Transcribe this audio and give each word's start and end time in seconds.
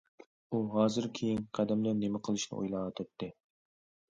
ئۇ 0.55 0.61
ھازىر 0.75 1.07
كېيىنكى 1.19 1.45
قەدەمدە 1.59 1.93
نېمە 1.99 2.23
قىلىشنى 2.29 2.59
ئويلاۋاتاتتى. 2.61 3.29